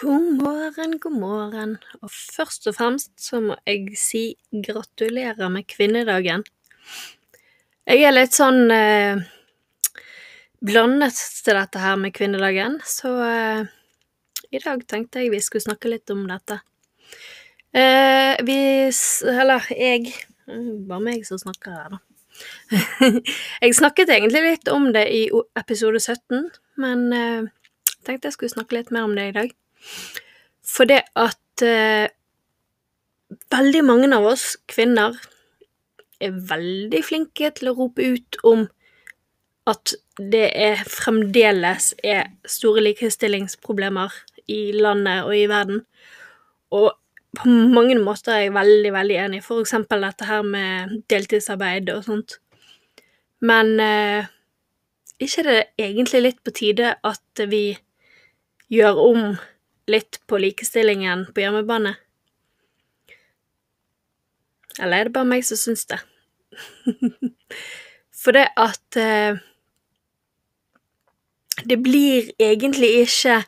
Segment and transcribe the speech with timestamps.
[0.00, 1.72] God morgen, god morgen.
[2.00, 4.22] Og først og fremst så må jeg si
[4.64, 6.40] gratulerer med kvinnedagen.
[7.84, 9.20] Jeg er litt sånn eh,
[10.64, 13.68] blandet til dette her med kvinnedagen, så eh,
[14.48, 16.62] i dag tenkte jeg vi skulle snakke litt om dette.
[17.76, 18.58] Eh, vi
[18.88, 20.14] Eller jeg
[20.48, 22.00] Bare meg som snakker her, da.
[23.60, 25.26] jeg snakket egentlig litt om det i
[25.60, 26.48] episode 17,
[26.80, 27.56] men eh,
[28.00, 29.59] tenkte jeg skulle snakke litt mer om det i dag.
[30.66, 32.10] For det at eh,
[33.52, 35.16] veldig mange av oss kvinner
[36.20, 38.66] er veldig flinke til å rope ut om
[39.70, 44.14] at det er fremdeles er store likestillingsproblemer
[44.50, 45.84] i landet og i verden.
[46.74, 46.90] Og
[47.38, 52.04] på mange måter er jeg veldig, veldig enig, for eksempel dette her med deltidsarbeid og
[52.08, 52.38] sånt.
[53.40, 54.26] Men eh,
[55.22, 57.78] ikke er det egentlig litt på tide at vi
[58.70, 59.22] gjør om
[59.88, 61.94] litt på likestillingen på hjemmebane?
[64.80, 66.00] Eller er det bare meg som syns det?
[68.20, 69.38] For det at eh,
[71.60, 73.42] Det blir egentlig ikke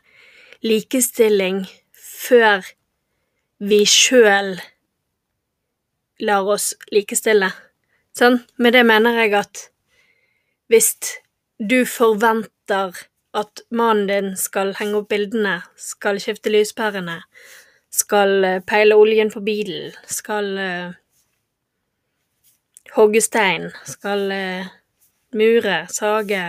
[0.63, 1.65] likestilling
[1.97, 2.67] før
[3.59, 4.59] vi sjøl
[6.23, 7.49] lar oss likestille.
[8.15, 8.43] Sånn?
[8.61, 9.63] Med det mener jeg at
[10.71, 10.93] hvis
[11.57, 13.01] du forventer
[13.35, 17.21] at mannen din skal henge opp bildene, skal skifte lyspærene,
[17.93, 20.93] skal eh, peile oljen på bilen, skal uh,
[22.97, 24.71] hogge stein, skal uh,
[25.37, 26.45] mure, sage,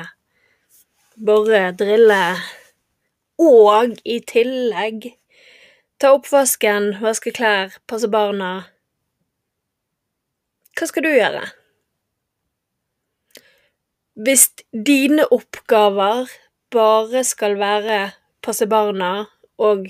[1.16, 2.24] bore, drille
[3.44, 5.14] og i tillegg
[6.04, 8.66] ta oppvasken, vaske klær, passe barna.
[10.76, 11.44] Hva skal du gjøre?
[14.20, 16.28] Hvis dine oppgaver
[16.74, 18.00] bare skal være
[18.44, 19.12] passe barna
[19.62, 19.88] og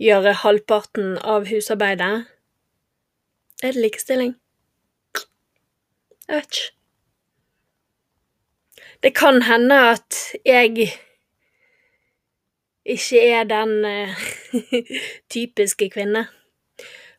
[0.00, 2.26] gjøre halvparten av husarbeidet,
[3.62, 4.34] er det likestilling?
[6.28, 6.76] Jeg vet ikke.
[9.02, 10.90] Det kan hende at jeg
[12.84, 14.24] ikke er den uh,
[15.32, 16.26] typiske kvinne.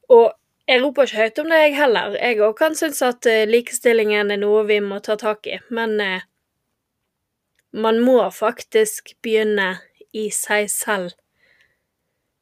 [0.09, 0.33] Og
[0.67, 2.17] jeg roper ikke høyt om det, jeg heller.
[2.21, 5.97] Jeg òg kan synes at uh, likestillingen er noe vi må ta tak i, men
[6.01, 6.21] uh,
[7.71, 9.77] man må faktisk begynne
[10.13, 11.15] i seg selv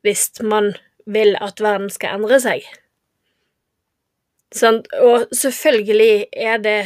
[0.06, 0.74] hvis man
[1.06, 2.64] vil at verden skal endre seg.
[4.56, 6.80] Sånn, og selvfølgelig er det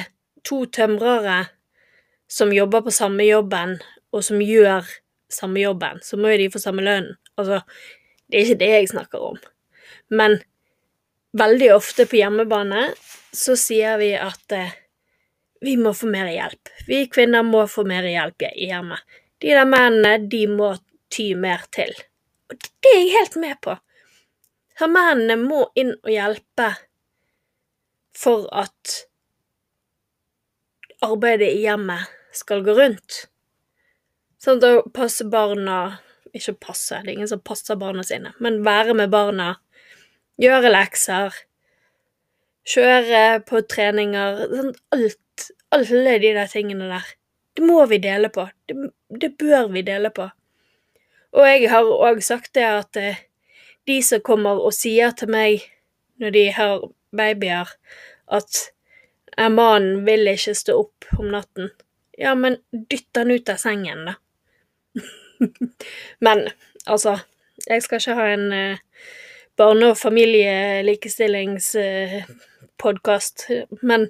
[0.44, 1.46] to tømrere
[2.28, 3.78] som jobber på samme jobben,
[4.12, 4.88] og som gjør
[5.32, 7.14] samme jobben, så må jo de få samme lønn.
[7.38, 7.62] Altså,
[8.30, 9.40] det er ikke det jeg snakker om.
[10.10, 10.40] Men
[11.38, 12.90] veldig ofte på hjemmebane
[13.34, 14.76] så sier vi at eh,
[15.64, 16.72] vi må få mer hjelp.
[16.88, 18.98] Vi kvinner må få mer hjelp hjemme.
[19.40, 20.74] De der mennene, de må
[21.14, 21.94] ty mer til.
[22.52, 23.76] Og det er jeg helt med på.
[24.80, 26.68] Så mennene må inn og hjelpe
[28.18, 28.96] for at
[31.04, 33.24] arbeidet i hjemmet skal gå rundt.
[34.44, 36.00] Sånn å passe barna
[36.34, 39.52] Ikke passe, det er ingen som passer barna sine, men være med barna,
[40.42, 41.36] gjøre lekser,
[42.68, 45.20] kjøre på treninger Sånn alt
[45.74, 47.06] Alle de der tingene der.
[47.58, 48.46] Det må vi dele på.
[48.70, 48.76] Det,
[49.10, 50.28] det bør vi dele på.
[51.34, 53.24] Og jeg har òg sagt det at eh,
[53.90, 55.66] de som kommer og sier til meg
[56.22, 56.86] når de har
[57.18, 57.72] babyer,
[58.30, 58.60] at
[59.50, 61.74] mannen vil ikke stå opp om natten.
[62.18, 64.14] Ja, men dytt han ut av sengen, da.
[66.26, 66.50] Men
[66.86, 67.18] altså,
[67.66, 68.78] jeg skal ikke ha en uh,
[69.58, 72.53] barne- og familielikestillingspodkast,
[72.84, 74.10] uh, men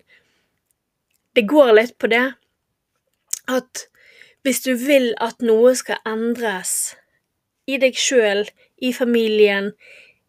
[1.36, 2.34] det går litt på det
[3.50, 3.88] at
[4.44, 6.96] hvis du vil at noe skal endres
[7.68, 8.44] i deg sjøl,
[8.84, 9.72] i familien,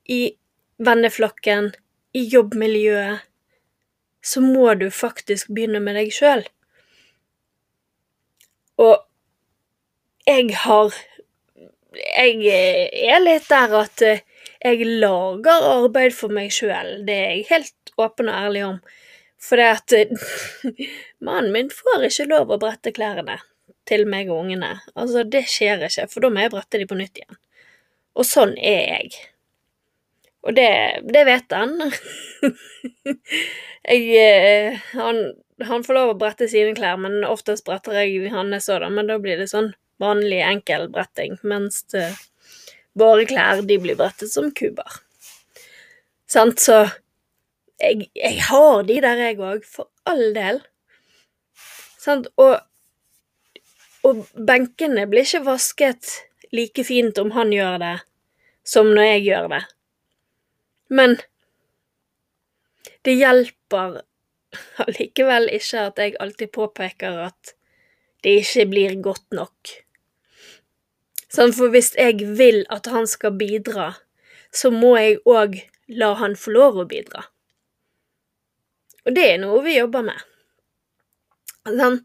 [0.07, 0.37] i
[0.79, 1.73] venneflokken,
[2.15, 3.25] i jobbmiljøet,
[4.25, 6.45] så må du faktisk begynne med deg sjøl.
[8.81, 9.03] Og
[10.27, 10.95] jeg har
[11.95, 17.05] Jeg er litt der at jeg lager arbeid for meg sjøl.
[17.07, 18.79] Det er jeg helt åpen og ærlig om.
[19.45, 20.29] For det at eh,
[21.27, 23.41] mannen min får ikke lov å brette klærne.
[23.85, 24.79] til meg og ungene.
[24.97, 27.37] Altså, det skjer ikke, for da må jeg brette de på nytt igjen.
[28.17, 29.11] Og sånn er jeg.
[30.45, 30.71] Og det,
[31.13, 31.75] det vet han.
[33.93, 35.21] jeg eh, han,
[35.69, 38.89] han får lov å brette sine klær, men oftest bretter jeg hans òg, da.
[38.93, 42.09] Men da blir det sånn vanlig, enkel bretting, mens det,
[42.99, 45.01] våre klær, de blir brettet som kuber.
[46.31, 46.87] Sant, så
[47.81, 50.61] jeg, jeg har de der, jeg òg, for all del.
[52.01, 52.59] Sant, og,
[54.05, 56.11] og benkene blir ikke vasket
[56.55, 57.95] like fint om han gjør det,
[58.67, 59.63] som når jeg gjør det.
[60.95, 61.17] Men
[63.05, 64.03] det hjelper
[64.85, 67.55] allikevel ikke at jeg alltid påpeker at
[68.25, 69.75] det ikke blir godt nok.
[71.35, 73.91] Sånn, for hvis jeg vil at han skal bidra,
[74.55, 75.59] så må jeg òg
[75.99, 77.25] la han få lov å bidra.
[79.05, 80.21] Og det er noe vi jobber med.
[81.69, 82.01] Sånn.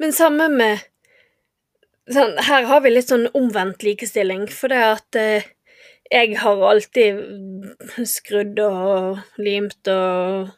[0.00, 0.86] Men samme med
[2.10, 5.48] sånn, Her har vi litt sånn omvendt likestilling, for det at eh,
[6.10, 7.20] jeg har alltid
[8.08, 10.50] skrudd og limt og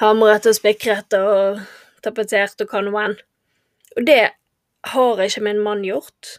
[0.00, 1.62] hamret og spikret og
[2.04, 3.16] tapetsert og hva nå enn.
[3.98, 4.22] Og det
[4.92, 6.38] har ikke min mann gjort.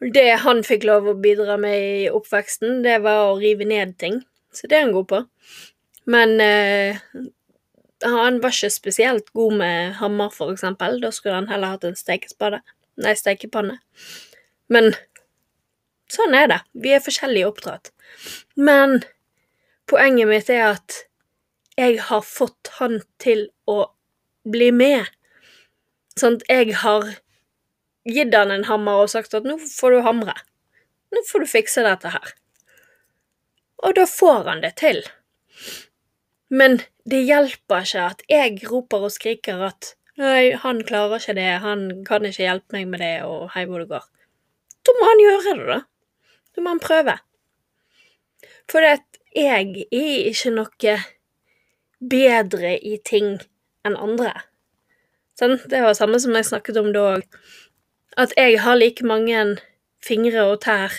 [0.00, 4.22] Det han fikk lov å bidra med i oppveksten, det var å rive ned ting.
[4.54, 5.20] Så det er han god på.
[6.08, 6.96] Men eh,
[8.04, 11.00] han var ikke spesielt god med hammer, for eksempel.
[11.02, 12.62] Da skulle han heller hatt en stekespade.
[13.00, 13.78] Nei, stekepanne.
[14.72, 14.92] Men
[16.12, 16.60] sånn er det.
[16.72, 17.92] Vi er forskjellig oppdratt.
[18.56, 19.00] Men
[19.90, 21.04] poenget mitt er at
[21.80, 23.82] jeg har fått han til å
[24.48, 25.08] bli med.
[26.18, 27.06] Sånn at jeg har
[28.08, 30.34] gitt han en hammer og sagt at nå får du hamre.
[31.10, 32.34] Nå får du fikse dette her.
[33.84, 35.00] Og da får han det til.
[36.50, 41.50] Men det hjelper ikke at jeg roper og skriker at nei, han klarer ikke det,
[41.62, 44.06] han kan ikke hjelpe meg med det, og hei hvor det går.
[44.86, 45.80] Da må han gjøre det, da.
[46.50, 47.16] Da må han prøve.
[48.70, 49.02] For jeg
[49.38, 50.96] er ikke noe
[52.00, 53.38] bedre i ting
[53.86, 54.34] enn andre.
[55.38, 55.56] Sånn?
[55.70, 57.24] Det var det samme som jeg snakket om da òg.
[58.20, 59.60] At jeg har like mange
[60.04, 60.98] fingre og tær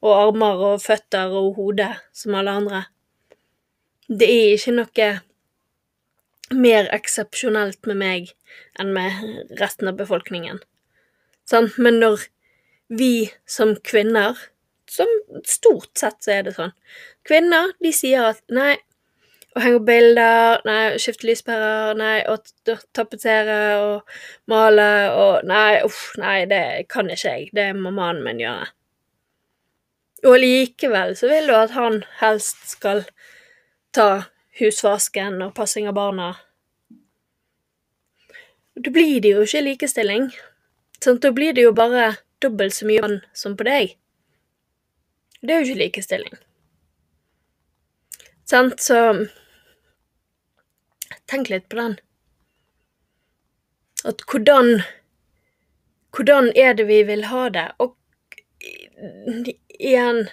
[0.00, 2.82] og armer og føtter og hode som alle andre.
[4.10, 5.10] Det er ikke noe
[6.50, 8.32] mer eksepsjonelt med meg
[8.82, 10.58] enn med resten av befolkningen.
[11.46, 11.76] Sant?
[11.78, 12.26] Men når
[12.90, 14.38] vi som kvinner,
[14.90, 15.10] som
[15.46, 16.72] stort sett så er det sånn
[17.28, 18.72] Kvinner, de sier at nei,
[19.54, 22.34] å henge opp bilder, nei, skifte lyspærer, nei, å
[22.96, 24.18] tapetsere og
[24.50, 27.50] male og Nei, uff, nei, det kan ikke jeg.
[27.54, 28.70] Det må mannen min gjøre.
[30.26, 33.04] Og likevel så vil du at han helst skal
[33.96, 34.24] ta
[34.60, 36.30] husvasken og passing av barna.
[38.80, 40.30] Da blir det jo ikke likestilling.
[41.00, 43.96] Sånn, da blir det jo bare dobbelt så mye mann som på deg.
[45.40, 46.40] Det er jo ikke likestilling.
[48.50, 49.28] Sant, så
[51.30, 51.92] Tenk litt på den.
[54.04, 54.80] At hvordan
[56.10, 57.68] Hvordan er det vi vil ha det?
[57.78, 57.94] Og
[59.78, 60.24] igjen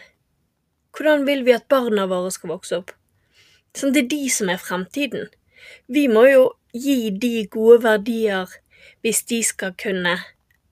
[0.97, 2.96] Hvordan vil vi at barna våre skal vokse opp?
[3.77, 5.27] Sånn, det er de som er fremtiden.
[5.91, 8.49] Vi må jo gi de gode verdier
[9.05, 10.15] hvis de skal kunne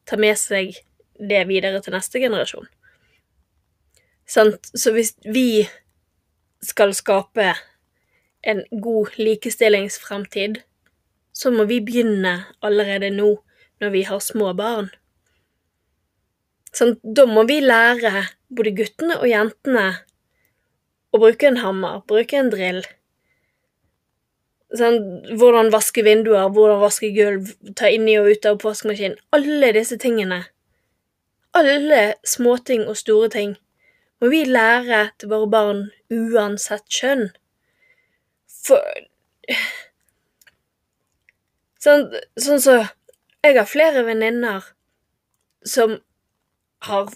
[0.09, 0.73] ta med seg
[1.19, 2.67] det videre til neste generasjon.
[4.25, 4.71] Sant?
[4.73, 5.65] Så hvis vi
[6.65, 7.53] skal skape
[8.45, 10.59] en god likestillingsfremtid,
[11.33, 13.35] så må vi begynne allerede nå,
[13.81, 14.89] når vi har små barn.
[16.75, 18.25] Sånn, da må vi lære
[18.55, 19.87] både guttene og jentene
[21.15, 22.83] å bruke en hammer, bruke en drill.
[24.75, 24.99] Sånn,
[25.39, 29.19] hvordan vaske vinduer, hvordan vaske gulv, ta inni og ut av oppvaskmaskinen.
[29.35, 30.41] Alle disse tingene.
[31.55, 33.55] Alle småting og store ting
[34.19, 35.81] må vi lære til våre barn
[36.11, 37.29] uansett kjønn.
[38.65, 38.81] For
[41.85, 42.07] Sånn
[42.41, 42.75] sånn så
[43.45, 44.63] Jeg har flere venninner
[45.69, 45.99] som
[46.87, 47.11] har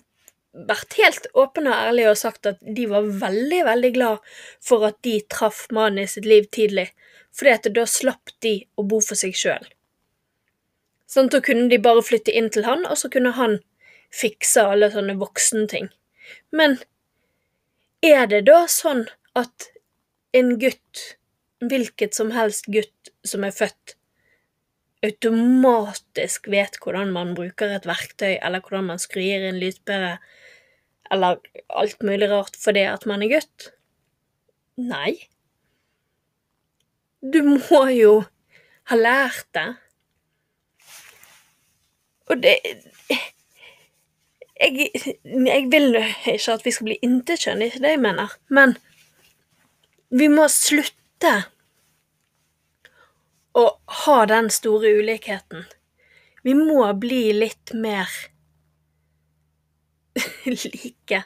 [0.68, 4.32] vært helt åpne og ærlige og sagt at de var veldig, veldig glad
[4.64, 6.90] for at de traff mannen i sitt liv tidlig,
[7.36, 9.68] fordi at da slapp de å bo for seg sjøl.
[11.10, 13.60] Sånn, da kunne de bare flytte inn til han, og så kunne han
[14.14, 15.90] fikse alle sånne voksenting.
[16.54, 16.78] Men
[18.06, 19.72] er det da sånn at
[20.38, 21.06] en gutt
[21.60, 23.96] hvilket som helst gutt som er født,
[25.06, 30.18] automatisk vet hvordan man bruker et verktøy, eller hvordan man skrur inn lyspære,
[31.12, 31.40] eller
[31.70, 33.70] alt mulig rart fordi at man er gutt?
[34.80, 35.18] Nei.
[37.20, 38.14] Du må jo
[38.90, 39.68] ha lært det.
[42.30, 42.56] Og det
[44.60, 44.90] jeg,
[45.24, 48.36] jeg vil ikke at vi skal bli intetkjønn, det er ikke det jeg mener.
[48.52, 48.76] Men
[50.10, 51.34] vi må slutte
[53.60, 53.66] å
[54.04, 55.66] ha den store ulikheten.
[56.44, 58.12] Vi må bli litt mer
[60.46, 61.24] like.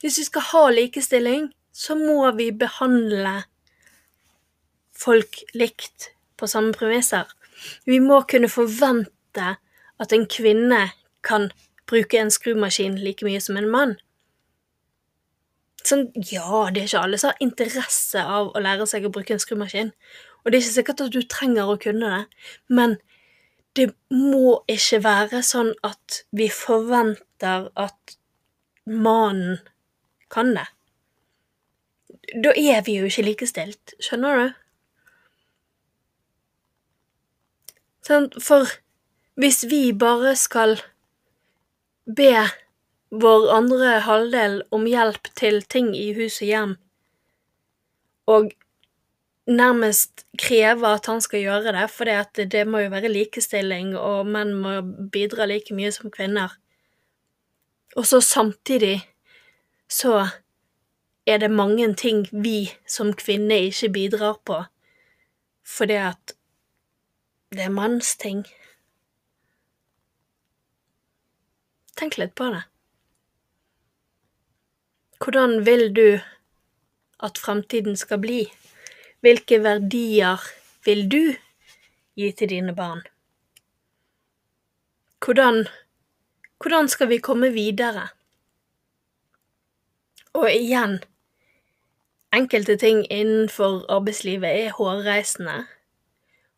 [0.00, 3.42] Hvis vi skal ha likestilling, så må vi behandle
[4.94, 7.26] folk likt på samme premisser.
[7.86, 9.54] Vi må kunne forvente
[10.00, 10.88] at en kvinne
[11.24, 11.50] kan
[11.90, 13.96] bruke en skrumaskin like mye som en mann.
[15.84, 19.34] Sånn, ja, det er ikke alle som har interesse av å lære seg å bruke
[19.34, 19.90] en skrumaskin,
[20.40, 22.22] og det er ikke sikkert at du trenger å kunne det,
[22.72, 22.96] men
[23.74, 28.16] det må ikke være sånn at vi forventer at
[28.86, 29.58] mannen
[30.30, 30.66] kan det.
[32.44, 34.52] Da er vi jo ikke likestilt, skjønner du?
[38.04, 38.68] Sånn, for
[39.40, 40.76] hvis vi bare skal
[42.04, 42.32] be
[43.14, 46.74] vår andre halvdel om hjelp til ting i hus og hjem,
[48.30, 48.52] og
[49.46, 54.26] nærmest kreve at han skal gjøre det, for det, det må jo være likestilling, og
[54.26, 54.80] menn må
[55.12, 56.56] bidra like mye som kvinner.
[57.96, 59.04] Og så samtidig
[59.88, 60.26] så
[61.26, 64.64] er det mange ting vi som kvinner ikke bidrar på,
[65.64, 66.36] fordi at
[67.52, 68.44] det er mannsting.
[71.94, 72.64] Tenk litt på det.
[75.22, 76.18] Hvordan vil du
[77.22, 78.42] at fremtiden skal bli?
[79.24, 80.42] Hvilke verdier
[80.84, 81.22] vil du
[82.20, 82.98] gi til dine barn?
[85.24, 85.62] Hvordan,
[86.60, 88.08] hvordan skal vi komme videre?
[90.36, 90.98] Og igjen,
[92.36, 95.54] enkelte ting innenfor arbeidslivet er hårreisende,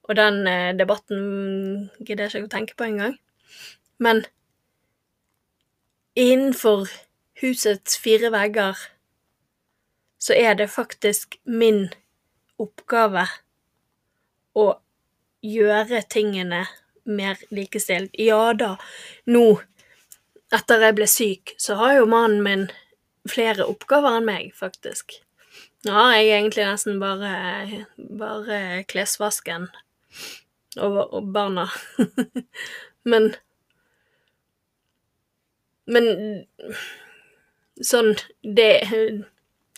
[0.02, 1.20] og den eh, debatten
[2.00, 3.14] gidder jeg ikke å tenke på engang.
[4.02, 4.24] Men
[6.18, 6.90] innenfor
[7.44, 8.74] husets fire vegger
[10.18, 11.86] så er det faktisk min
[12.62, 13.26] oppgave
[14.56, 14.66] å
[15.44, 16.64] gjøre tingene
[17.06, 18.14] mer likestilt.
[18.18, 18.74] Ja da,
[19.30, 19.44] nå,
[20.54, 22.66] etter jeg ble syk, så har jo mannen min
[23.30, 25.18] flere oppgaver enn meg, faktisk.
[25.86, 28.60] Nå har jeg egentlig nesten bare, bare
[28.90, 29.68] klesvasken
[30.80, 31.68] og, og barna.
[33.10, 33.34] men
[35.86, 36.08] Men
[37.78, 38.72] sånn det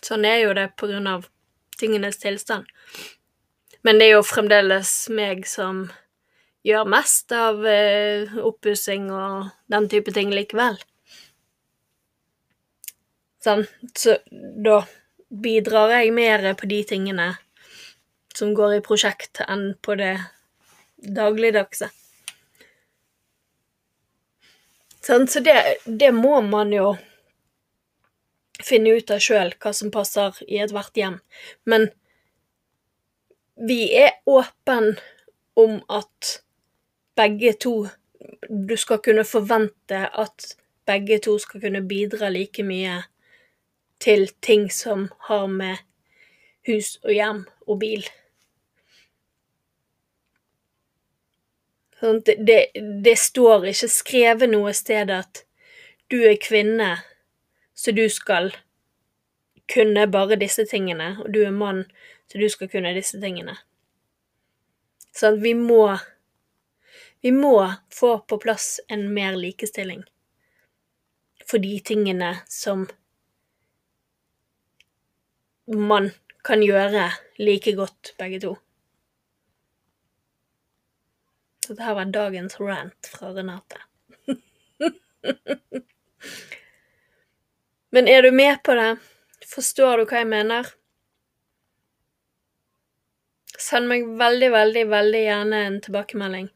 [0.01, 1.27] Sånn er jo det på grunn av
[1.79, 2.69] tingenes tilstand.
[3.87, 5.87] Men det er jo fremdeles meg som
[6.67, 10.79] gjør mest av eh, oppussing og den type ting likevel.
[13.45, 13.63] Sånn,
[13.95, 14.83] så da
[15.29, 17.31] bidrar jeg mer på de tingene
[18.35, 20.17] som går i prosjekt, enn på det
[20.99, 21.89] dagligdagse.
[25.07, 25.55] Sånn, så det,
[25.87, 26.93] det må man jo
[28.69, 31.19] finne ut av sjøl hva som passer i ethvert hjem.
[31.65, 31.89] Men
[33.69, 34.95] vi er åpen
[35.59, 36.43] om at
[37.19, 37.89] begge to
[38.49, 40.45] Du skal kunne forvente at
[40.87, 43.03] begge to skal kunne bidra like mye
[44.01, 45.77] til ting som har med
[46.67, 48.09] hus og hjem og bil.
[52.01, 52.59] Sånn, det, det,
[53.05, 55.45] det står ikke skrevet noe sted at
[56.11, 56.93] du er kvinne
[57.79, 58.51] så du skal
[59.71, 61.85] kunne bare disse tingene, og du er mann,
[62.27, 63.55] så du skal kunne disse tingene.
[65.15, 65.99] Sånn, vi må
[67.19, 70.05] Vi må få på plass en mer likestilling
[71.51, 72.85] for de tingene som
[75.67, 76.13] man
[76.47, 77.09] kan gjøre
[77.43, 78.55] like godt, begge to.
[81.67, 83.83] Så dette var dagens rant fra Renate.
[87.91, 88.97] Men er du med på det?
[89.49, 90.67] Forstår du hva jeg mener?
[93.59, 96.51] Send meg veldig, veldig, veldig gjerne en tilbakemelding.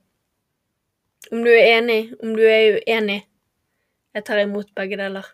[1.32, 3.22] Om du er enig, om du er uenig.
[4.12, 5.30] Jeg tar imot begge deler.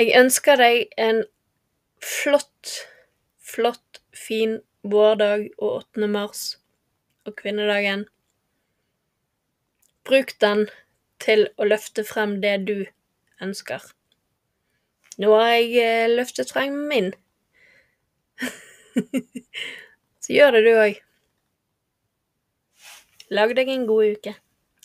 [0.00, 1.20] Jeg ønsker deg en
[2.00, 2.72] flott,
[3.36, 6.08] flott, fin vårdag og 8.
[6.08, 6.46] mars
[7.28, 8.06] og kvinnedagen.
[10.08, 10.64] Bruk den
[11.20, 12.76] til å løfte frem det du
[13.42, 13.82] ønsker.
[15.20, 17.12] Nå har jeg eh, løftet frem min.
[20.22, 21.00] Så gjør det du òg.
[23.32, 24.34] Lag deg en god uke.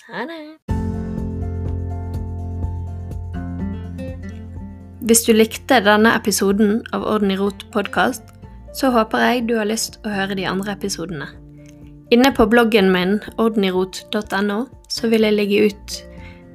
[0.07, 0.41] Ha det.
[5.07, 8.23] Hvis du likte denne episoden av Orden i rot podkast,
[8.75, 11.27] så håper jeg du har lyst å høre de andre episodene.
[12.11, 14.59] Inne på bloggen min, ordenirot.no
[14.91, 15.95] så vil jeg legge ut